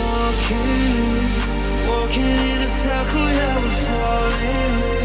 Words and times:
walking, 0.00 0.68
walking 1.88 2.22
in 2.24 2.62
a 2.62 2.68
circle, 2.68 3.28
yeah, 3.30 3.56
we're 3.62 3.70
falling. 3.86 4.99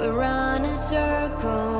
We 0.00 0.06
run 0.06 0.64
in 0.64 0.74
circles. 0.76 1.77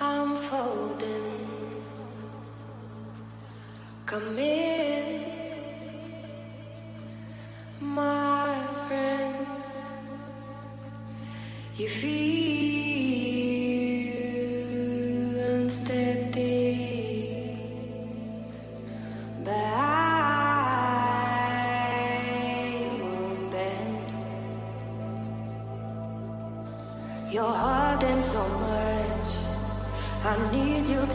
I'm 0.00 0.36
folding. 0.36 1.24
Come 4.06 4.38
in. 4.38 4.67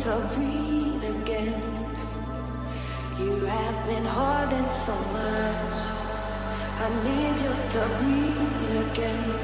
To 0.04 0.10
breathe 0.36 1.22
again. 1.22 1.62
You 3.18 3.46
have 3.46 3.88
been 3.88 4.04
holding 4.04 4.68
so 4.68 4.94
much. 5.16 5.76
I 6.84 6.90
need 7.06 7.40
you 7.40 7.54
to 7.72 7.82
breathe 8.00 8.92
again. 8.92 9.43